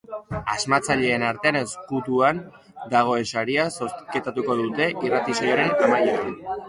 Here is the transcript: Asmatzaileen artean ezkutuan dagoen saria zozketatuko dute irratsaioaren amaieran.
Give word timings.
Asmatzaileen 0.51 1.25
artean 1.27 1.59
ezkutuan 1.59 2.39
dagoen 2.95 3.29
saria 3.33 3.67
zozketatuko 3.75 4.57
dute 4.63 4.89
irratsaioaren 5.11 5.75
amaieran. 5.89 6.35